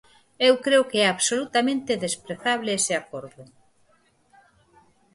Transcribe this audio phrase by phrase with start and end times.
[0.47, 3.43] Eu creo que é absolutamente desprezable ese acordo.